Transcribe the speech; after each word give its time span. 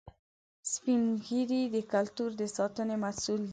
سپین 0.71 1.01
ږیری 1.25 1.61
د 1.75 1.77
کلتور 1.93 2.29
د 2.39 2.41
ساتنې 2.55 2.95
مسؤل 3.03 3.41
دي 3.45 3.49